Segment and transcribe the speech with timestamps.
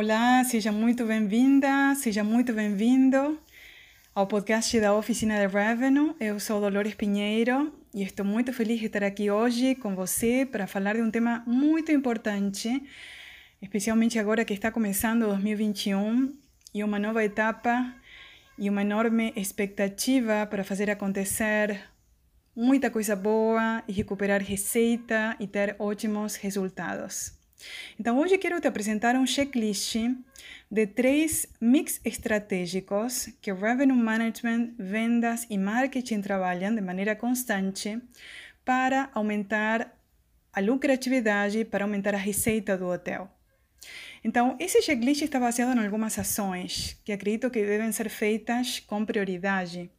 [0.00, 3.36] Olá, seja muito bem-vinda, seja muito bem-vindo
[4.14, 6.14] ao podcast da Oficina de Revenue.
[6.20, 10.68] Eu sou Dolores Pinheiro e estou muito feliz de estar aqui hoje com você para
[10.68, 12.80] falar de um tema muito importante,
[13.60, 16.32] especialmente agora que está começando 2021
[16.72, 17.92] e uma nova etapa
[18.56, 21.76] e uma enorme expectativa para fazer acontecer
[22.54, 27.37] muita coisa boa e recuperar receita e ter ótimos resultados.
[27.98, 29.96] Então, hoje quero te apresentar um checklist
[30.70, 38.00] de três mix estratégicos que Revenue Management, vendas e marketing trabalham de maneira constante
[38.64, 39.96] para aumentar
[40.52, 43.30] a lucratividade, para aumentar a receita do hotel.
[44.22, 49.04] Então, esse checklist está baseado em algumas ações que acredito que devem ser feitas com
[49.04, 49.90] prioridade.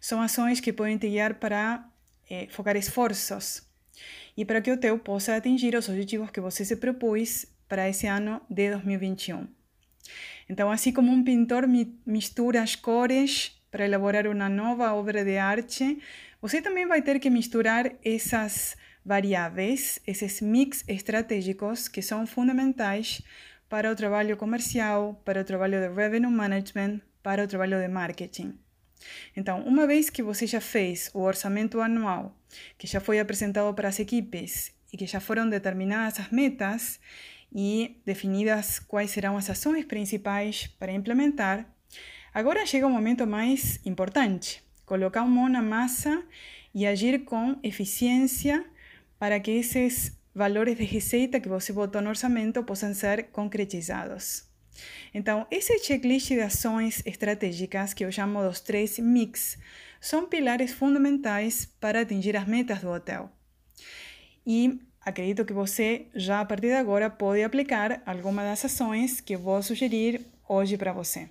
[0.00, 1.88] São ações que podem te guiar para
[2.30, 3.66] eh, focar esforços
[4.36, 8.06] e para que o hotel possa atingir os objetivos que você se propôs para esse
[8.06, 9.46] ano de 2021.
[10.48, 11.66] Então, assim como um pintor
[12.04, 15.98] mistura as cores para elaborar uma nova obra de arte,
[16.40, 23.22] você também vai ter que misturar essas variáveis, esses mix estratégicos que são fundamentais
[23.68, 28.65] para o trabalho comercial, para o trabalho de revenue management, para o trabalho de marketing.
[29.36, 32.36] Então, uma vez que você já fez o orçamento anual,
[32.78, 37.00] que já foi apresentado para as equipes e que já foram determinadas as metas
[37.54, 41.66] e definidas quais serão as ações principais para implementar,
[42.32, 46.22] agora chega o momento mais importante: colocar a mão na massa
[46.74, 48.64] e agir com eficiência
[49.18, 54.45] para que esses valores de receita que você botou no orçamento possam ser concretizados.
[55.14, 59.58] Então, esse checklist de ações estratégicas, que eu chamo dos três mix,
[60.00, 63.30] são pilares fundamentais para atingir as metas do hotel.
[64.46, 69.34] E acredito que você já a partir de agora pode aplicar alguma das ações que
[69.34, 71.28] eu vou sugerir hoje para você.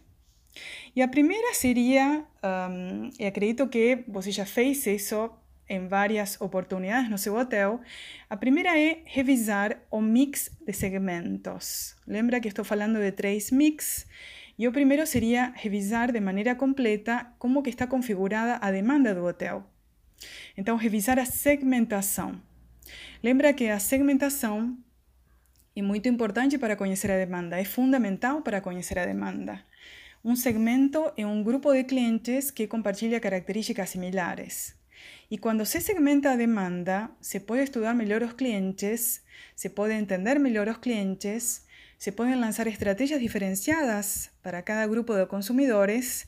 [0.95, 2.25] E a primeira seria,
[2.71, 5.29] um, acredito que você já fez isso
[5.67, 7.81] em várias oportunidades no seu hotel.
[8.29, 11.95] A primeira é revisar o mix de segmentos.
[12.07, 14.05] Lembra que estou falando de três mix?
[14.57, 19.25] E o primeiro seria revisar de maneira completa como que está configurada a demanda do
[19.25, 19.63] hotel.
[20.57, 22.41] Então, revisar a segmentação.
[23.21, 24.77] Lembra que a segmentação
[25.75, 29.61] é muito importante para conhecer a demanda, é fundamental para conhecer a demanda.
[30.23, 34.73] Um segmento é um grupo de clientes que compartilha características similares.
[35.29, 39.23] Y cuando se segmenta a demanda, se puede estudiar mejor los clientes,
[39.55, 41.65] se puede entender mejor los clientes,
[41.97, 46.27] se pueden lanzar estrategias diferenciadas para cada grupo de consumidores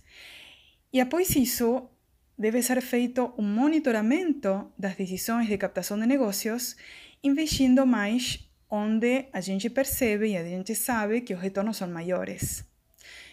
[0.92, 1.90] e após isso
[2.38, 6.78] deve ser feito um monitoramento das decisões de captação de negócios,
[7.22, 12.66] investindo mais onde a gente percebe e a gente sabe que os retornos são maiores.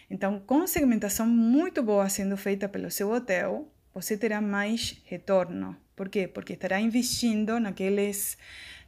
[0.09, 5.77] Então, com segmentação muito boa sendo feita pelo seu hotel, você terá mais retorno.
[5.95, 6.27] Por quê?
[6.27, 8.37] Porque estará investindo naqueles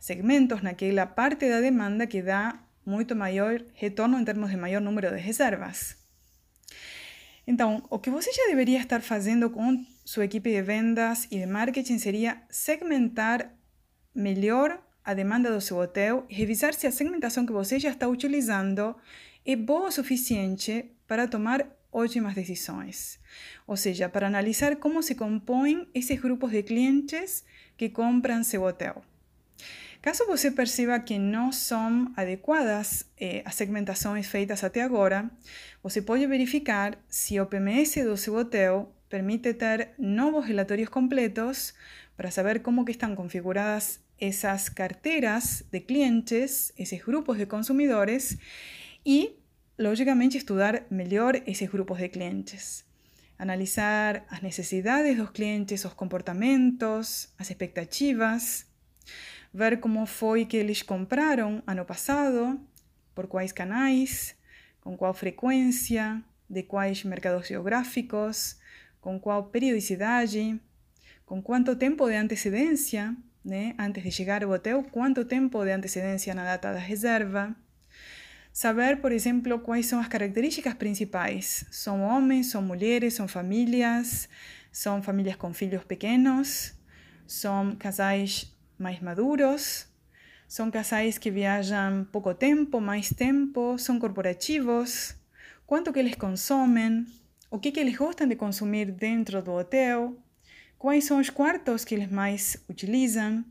[0.01, 5.09] segmentos, naquela parte da demanda que dá muito maior retorno em termos de maior número
[5.09, 5.95] de reservas.
[7.47, 11.45] Então, o que você já deveria estar fazendo com sua equipe de vendas e de
[11.45, 13.50] marketing seria segmentar
[14.13, 18.09] melhor a demanda do seu hotel e revisar se a segmentação que você já está
[18.09, 18.94] utilizando
[19.45, 23.19] é boa o suficiente para tomar ótimas decisões.
[23.65, 27.43] Ou seja, para analisar como se compõem esses grupos de clientes
[27.77, 29.03] que compram seu hotel.
[30.01, 35.29] Caso você perceba que não são adequadas eh, as segmentações feitas até agora,
[35.81, 41.73] você pode verificar se o PMS do seu hotel permite ter novos relatórios completos
[42.15, 48.37] para saber como que estão configuradas essas carteiras de clientes, esses grupos de consumidores
[49.05, 49.35] e
[49.77, 52.85] lógicamente, estudar melhor esses grupos de clientes.
[53.38, 58.65] Analisar as necessidades dos clientes, os comportamentos, as expectativas.
[59.53, 62.59] Ver como foi que eles compraram ano passado,
[63.13, 64.35] por quais canais,
[64.81, 68.57] com qual frequência, de quais mercados geográficos,
[69.00, 70.59] com qual periodicidade,
[71.25, 73.15] com quanto tempo de antecedência,
[73.45, 73.75] né?
[73.77, 77.56] antes de chegar ao hotel, quanto tempo de antecedência na data da reserva
[78.59, 81.63] Saber, por exemplo, quais são as características principais.
[81.69, 84.27] São homens, são mulheres, são famílias,
[84.71, 86.74] são famílias com filhos pequenos,
[87.27, 89.86] são casais mais maduros,
[90.48, 95.13] são casais que viajam pouco tempo, mais tempo, são corporativos,
[95.68, 97.06] quanto que eles consomem,
[97.51, 100.18] o que, que eles gostam de consumir dentro do hotel,
[100.80, 103.45] quais são os quartos que eles mais utilizam,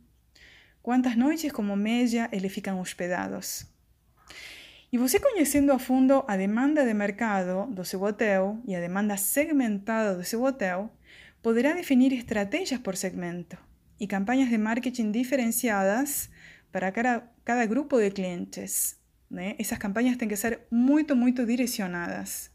[0.83, 3.76] quantas noites como média eles ficam hospedados.
[4.93, 9.17] E você conhecendo a fundo a demanda de mercado do seu hotel e a demanda
[9.17, 10.93] segmentada do seu hotel,
[11.43, 13.59] poderá definir estratégias por segmento
[13.99, 16.31] e campanhas de marketing diferenciadas
[16.71, 18.97] para cada, cada grupo de clientes.
[19.29, 19.57] Né?
[19.59, 22.51] Essas campanhas têm que ser muito, muito direcionadas.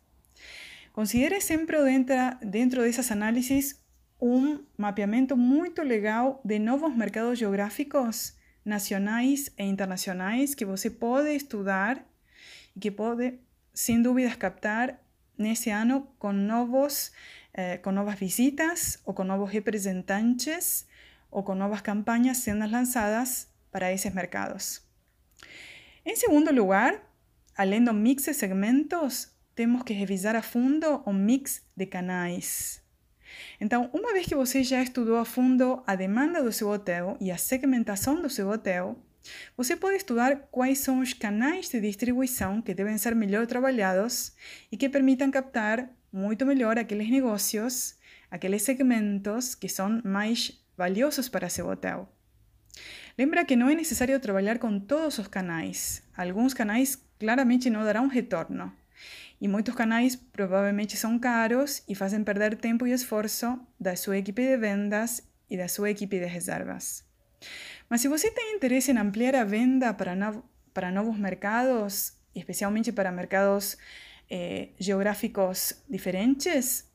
[0.93, 3.81] Considere sempre dentro, dentro dessas análises
[4.21, 12.05] um mapeamento muito legal de novos mercados geográficos nacionais e internacionais que você pode estudar
[12.75, 13.39] e que pode,
[13.73, 14.99] sem dúvidas, captar
[15.37, 17.11] nesse ano com, novos,
[17.53, 20.87] eh, novas visitas ou com novos representantes
[21.29, 24.81] ou com novas campanhas sendo lançadas para esses mercados.
[26.05, 27.01] Em segundo lugar,
[27.55, 32.81] além do mix de segmentos, temos que revisar a fundo o mix de canais.
[33.59, 37.31] Então, uma vez que você já estudou a fundo a demanda do seu hotel e
[37.31, 38.97] a segmentação do seu hotel,
[39.55, 44.33] você pode estudar quais são os canais de distribuição que devem ser melhor trabalhados
[44.71, 47.95] e que permitam captar muito melhor aqueles negócios,
[48.29, 52.11] aqueles segmentos que são mais valiosos para seu hotel.
[53.17, 56.01] Lembra que não é necessário trabalhar com todos os canais.
[56.15, 58.71] Alguns canais claramente não darão retorno.
[59.39, 64.41] E muitos canais provavelmente são caros e fazem perder tempo e esforço da sua equipe
[64.41, 67.10] de vendas e da sua equipe de reservas.
[67.89, 70.43] Mas se você tem interesse em ampliar a venda para, no,
[70.73, 73.77] para novos mercados, especialmente para mercados
[74.29, 76.89] eh, geográficos diferentes,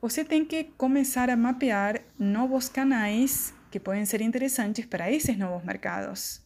[0.00, 5.64] você tem que começar a mapear novos canais que podem ser interessantes para esses novos
[5.64, 6.42] mercados.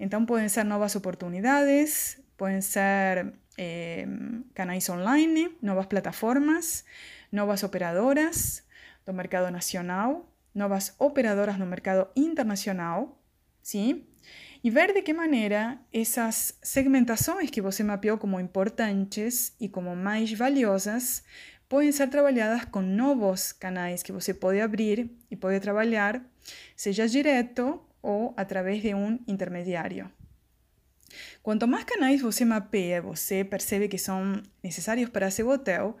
[0.00, 4.06] Então, podem ser novas oportunidades, podem ser eh,
[4.90, 6.84] online, novas plataformas,
[7.32, 8.62] novas operadoras
[9.04, 10.26] do mercado nacional,
[10.58, 13.14] novas operadoras no mercado internacional
[13.68, 14.08] ¿sí?
[14.62, 20.36] Y ver de qué manera esas segmentaciones que você mapeou como importantes y como más
[20.38, 21.24] valiosas
[21.68, 26.22] pueden ser trabajadas con nuevos canales que você pode abrir y puede trabajar,
[26.74, 30.10] sea directo o a través de un intermediario.
[31.42, 35.96] Cuanto más canais você mapeia, você percebe que son necesarios para seu hotel,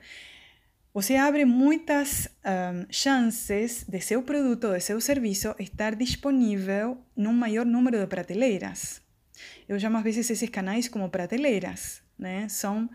[0.92, 7.66] você abre muitas um, chances de seu produto, de seu serviço estar disponível num maior
[7.66, 9.00] número de prateleiras.
[9.68, 12.48] Eu chamo às vezes esses canais como prateleiras, né?
[12.48, 12.88] São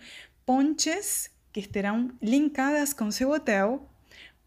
[0.46, 3.88] pontes que estarão linkadas com seu hotel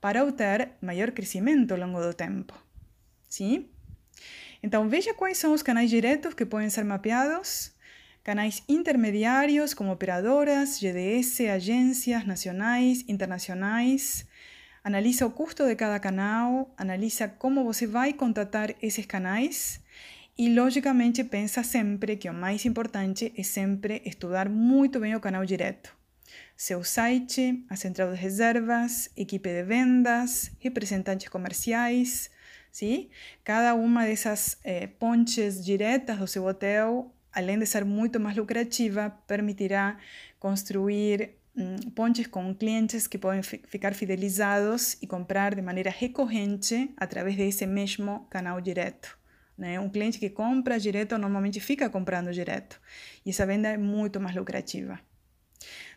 [0.01, 2.55] para obter maior crescimento ao longo do tempo.
[3.29, 3.69] Sim?
[4.63, 7.73] Então, veja quais são os canais diretos que podem ser mapeados
[8.27, 14.27] canais intermediários como operadoras, GDS, agências nacionais, internacionais.
[14.83, 19.81] Analisa o custo de cada canal, analisa como você vai contratar esses canais
[20.37, 25.45] e, logicamente, pensa sempre que o mais importante é sempre estudar muito bem o canal
[25.47, 25.95] direto.
[26.57, 32.29] Seu site, a central de reservas, equipe de vendas, representantes comerciais,
[32.73, 33.09] sim?
[33.45, 39.11] Cada uma dessas eh, pontes diretas do seu hotel além de ser muito mais lucrativa,
[39.27, 39.99] permitirá
[40.41, 47.37] construir um, pontes com clientes que podem ficar fidelizados e comprar de maneira recorrente através
[47.37, 49.19] desse mesmo canal direto.
[49.57, 49.79] Né?
[49.79, 52.81] Um cliente que compra direto normalmente fica comprando direto
[53.25, 54.99] e essa venda é muito mais lucrativa.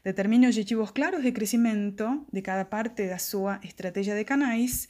[0.04, 4.90] Determine objetivos claros de crescimento de cada parte da sua estratégia de canais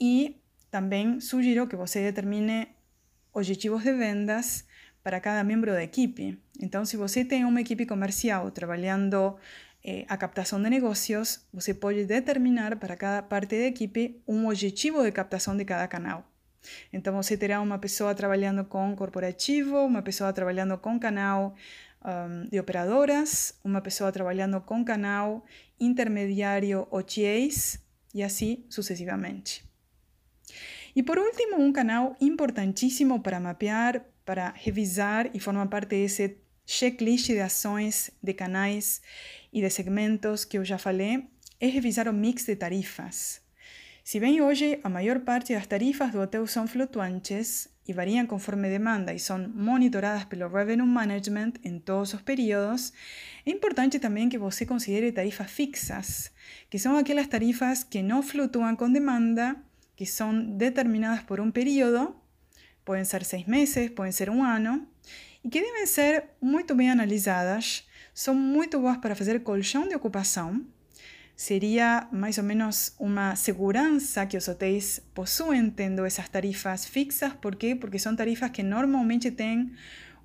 [0.00, 0.36] e
[0.70, 2.68] também sugiro que você determine
[3.32, 4.67] objetivos de vendas
[5.02, 6.38] para cada membro da equipe.
[6.60, 9.36] Então, se você tem uma equipe comercial trabalhando
[9.84, 15.02] eh, a captação de negócios, você pode determinar para cada parte da equipe um objetivo
[15.02, 16.24] de captação de cada canal.
[16.92, 21.54] Então, você terá uma pessoa trabalhando com corporativo, uma pessoa trabalhando com canal
[22.04, 25.44] um, de operadoras, uma pessoa trabalhando com canal
[25.80, 27.80] intermediário OTAs
[28.14, 29.64] e assim sucessivamente.
[30.94, 37.28] E por último, um canal importantíssimo para mapear, para revisar e forma parte desse checklist
[37.28, 39.00] de ações, de canais
[39.50, 41.26] e de segmentos que eu já falei,
[41.58, 43.40] é revisar o mix de tarifas.
[44.04, 48.68] Se bem hoje a maior parte das tarifas do hotel são flutuantes e variam conforme
[48.68, 52.92] demanda e são monitoradas pelo Revenue Management em todos os períodos,
[53.46, 56.30] é importante também que você considere tarifas fixas,
[56.68, 59.56] que são aquelas tarifas que não flutuam com demanda,
[59.96, 62.14] que são determinadas por um período
[62.88, 64.86] Pueden ser seis meses, pueden ser un año,
[65.42, 67.84] y que deben ser muy bien analizadas.
[68.14, 70.72] Son muy boas para hacer colchón de ocupación.
[71.36, 77.34] Sería más o menos una segurança que los hotéis possuem tendo esas tarifas fixas.
[77.34, 77.76] ¿Por qué?
[77.76, 79.76] Porque son tarifas que normalmente tienen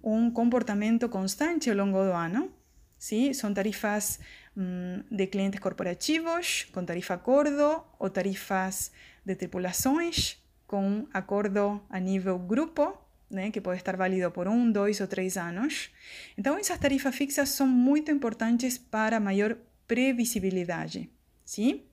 [0.01, 2.49] um comportamento constante ao longo do ano.
[2.97, 3.33] Sim?
[3.33, 4.21] São tarifas
[4.55, 8.93] hum, de clientes corporativos com tarifa acordo ou tarifas
[9.25, 10.41] de tripulações
[10.73, 12.97] com acordo a nível grupo,
[13.29, 15.91] né, que pode estar válido por um, dois ou três anos.
[16.35, 19.55] Então, essas tarifas fixas são muito importantes para maior
[19.87, 21.11] previsibilidade.
[21.45, 21.83] Sim?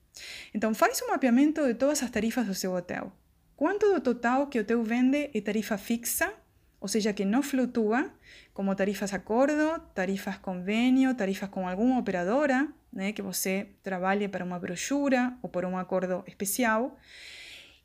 [0.54, 3.12] Então, faz um mapeamento de todas as tarifas do seu hotel.
[3.54, 6.32] Quanto do total que o hotel vende é tarifa fixa,
[6.80, 8.10] ou seja, que não flutua,
[8.54, 14.58] como tarifas acordo, tarifas convênio, tarifas com alguma operadora, né, que você trabalhe para uma
[14.58, 16.98] brochura ou por um acordo especial.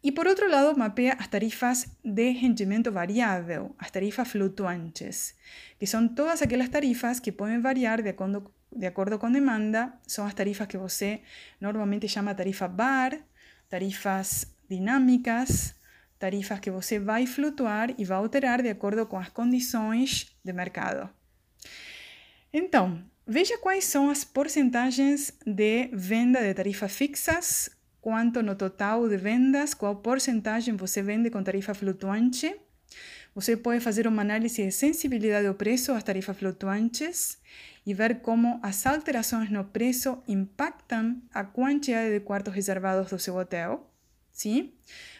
[0.06, 5.34] E por outro lado, mapeia as tarifas de rendimento variável, as tarifas flutuantes,
[5.80, 10.24] que são todas aquelas tarifas que podem variar de acordo, de acordo com demanda, são
[10.24, 11.22] as tarifas que você
[11.60, 13.18] normalmente chama tarifa bar,
[13.68, 15.74] tarifas dinâmicas,
[16.20, 21.10] tarifas que você vai flutuar e vai alterar de acordo com as condições de mercado.
[22.54, 27.75] Então, veja quais são as porcentagens de venda de tarifas fixas,
[28.06, 32.56] quanto no total de vendas, qual porcentagem você vende com tarifa flutuante.
[33.34, 37.40] Você pode fazer uma análise de sensibilidade ao preço às tarifas flutuantes
[37.84, 43.36] e ver como as alterações no preço impactam a quantidade de quartos reservados do seu
[43.38, 43.92] hotel.
[44.32, 44.72] Sim?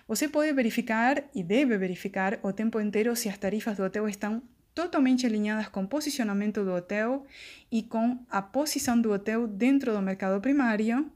[0.08, 4.44] Você pode verificar e deve verificar o tempo inteiro se as tarifas do hotel estão
[4.76, 7.26] totalmente alinhadas com o posicionamento do hotel
[7.72, 11.12] e com a posição do hotel dentro do mercado primário.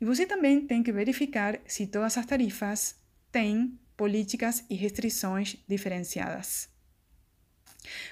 [0.00, 2.96] E você também tem que verificar se todas as tarifas
[3.30, 6.68] têm políticas e restrições diferenciadas.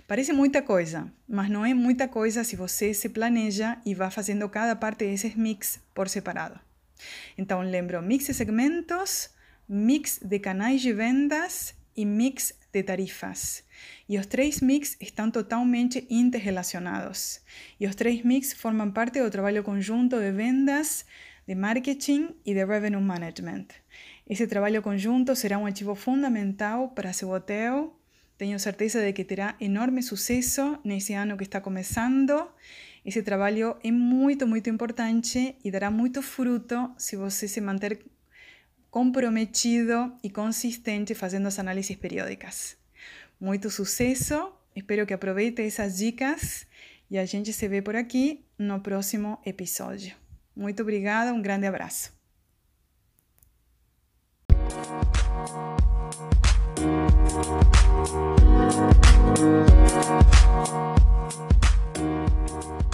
[0.07, 4.49] Parece muita coisa, mas não é muita coisa se você se planeja e vai fazendo
[4.49, 6.59] cada parte desses mix por separado.
[7.39, 9.31] Então, lembro mix de segmentos,
[9.69, 13.65] mix de canais de vendas e mix de tarifas.
[14.09, 17.41] E os três mix estão totalmente interrelacionados.
[17.79, 21.05] E os três mix formam parte do trabalho conjunto de vendas,
[21.51, 23.67] de marketing e de revenue management.
[24.25, 27.99] Esse trabalho conjunto será um ativo fundamental para seu hotel.
[28.39, 32.49] Tenho certeza de que terá enorme sucesso nesse ano que está começando.
[33.05, 37.99] Esse trabalho é muito, muito importante e dará muito fruto se você se manter
[38.89, 42.77] comprometido e consistente fazendo as análises periódicas.
[43.41, 46.65] Muito sucesso, espero que aproveite essas dicas
[47.11, 50.20] e a gente se vê por aqui no próximo episódio.
[50.55, 52.19] Muito obrigada, um grande abraço.
[59.41, 59.61] Thank
[62.81, 62.90] you.